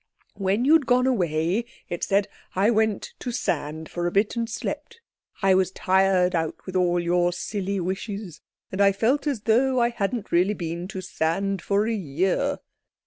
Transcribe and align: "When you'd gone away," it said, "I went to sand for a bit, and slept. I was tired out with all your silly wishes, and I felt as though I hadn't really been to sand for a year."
"When 0.33 0.65
you'd 0.65 0.87
gone 0.87 1.05
away," 1.05 1.63
it 1.87 2.03
said, 2.03 2.27
"I 2.55 2.71
went 2.71 3.13
to 3.19 3.31
sand 3.31 3.87
for 3.87 4.07
a 4.07 4.11
bit, 4.11 4.35
and 4.35 4.49
slept. 4.49 4.99
I 5.43 5.53
was 5.53 5.69
tired 5.69 6.33
out 6.33 6.55
with 6.65 6.75
all 6.75 6.99
your 6.99 7.31
silly 7.31 7.79
wishes, 7.79 8.41
and 8.71 8.81
I 8.81 8.93
felt 8.93 9.27
as 9.27 9.41
though 9.41 9.79
I 9.79 9.89
hadn't 9.91 10.31
really 10.31 10.55
been 10.55 10.87
to 10.87 11.01
sand 11.01 11.61
for 11.61 11.85
a 11.85 11.93
year." 11.93 12.57